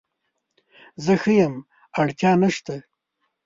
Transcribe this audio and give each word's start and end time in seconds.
زه 1.03 1.13
ښه 1.21 1.31
یم 1.39 1.55
اړتیا 2.01 2.31
نشته 2.41 2.75